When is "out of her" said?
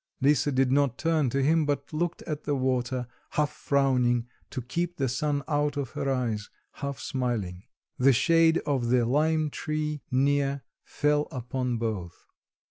5.47-6.11